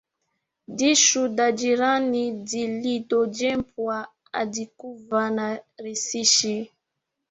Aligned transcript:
Dhichu 0.77 1.21
dha 1.35 1.47
jirani 1.59 2.23
dhilidhojepwa 2.49 3.95
hadhikuva 4.33 5.23
na 5.37 5.47
risichi 5.83 6.55